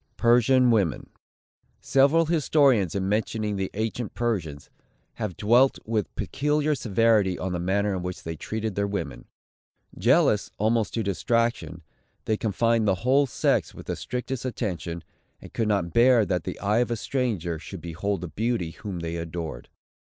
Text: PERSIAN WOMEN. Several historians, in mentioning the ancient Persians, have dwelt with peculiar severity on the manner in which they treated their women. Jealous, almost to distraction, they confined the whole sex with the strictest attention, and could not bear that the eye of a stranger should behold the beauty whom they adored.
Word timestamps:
PERSIAN 0.17 0.71
WOMEN. 0.71 1.11
Several 1.79 2.25
historians, 2.25 2.95
in 2.95 3.07
mentioning 3.07 3.55
the 3.55 3.69
ancient 3.75 4.15
Persians, 4.15 4.67
have 5.21 5.37
dwelt 5.37 5.77
with 5.85 6.15
peculiar 6.15 6.73
severity 6.73 7.37
on 7.37 7.51
the 7.51 7.59
manner 7.59 7.93
in 7.95 8.01
which 8.01 8.23
they 8.23 8.35
treated 8.35 8.73
their 8.73 8.87
women. 8.87 9.25
Jealous, 9.95 10.49
almost 10.57 10.95
to 10.95 11.03
distraction, 11.03 11.83
they 12.25 12.35
confined 12.35 12.87
the 12.87 12.95
whole 13.05 13.27
sex 13.27 13.75
with 13.75 13.85
the 13.85 13.95
strictest 13.95 14.43
attention, 14.43 15.03
and 15.39 15.53
could 15.53 15.67
not 15.67 15.93
bear 15.93 16.25
that 16.25 16.45
the 16.45 16.59
eye 16.59 16.79
of 16.79 16.89
a 16.89 16.95
stranger 16.95 17.59
should 17.59 17.79
behold 17.81 18.21
the 18.21 18.27
beauty 18.27 18.71
whom 18.71 19.01
they 19.01 19.17
adored. 19.17 19.69